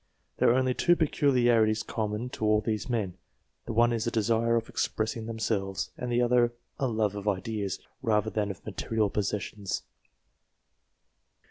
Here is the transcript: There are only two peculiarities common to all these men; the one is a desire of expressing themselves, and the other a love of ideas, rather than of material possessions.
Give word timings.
There 0.37 0.49
are 0.49 0.55
only 0.57 0.73
two 0.73 0.95
peculiarities 0.95 1.83
common 1.83 2.29
to 2.29 2.43
all 2.43 2.59
these 2.59 2.89
men; 2.89 3.19
the 3.67 3.71
one 3.71 3.93
is 3.93 4.07
a 4.07 4.09
desire 4.09 4.55
of 4.55 4.67
expressing 4.67 5.27
themselves, 5.27 5.91
and 5.95 6.11
the 6.11 6.23
other 6.23 6.53
a 6.79 6.87
love 6.87 7.13
of 7.13 7.27
ideas, 7.27 7.77
rather 8.01 8.31
than 8.31 8.49
of 8.49 8.65
material 8.65 9.11
possessions. 9.11 9.83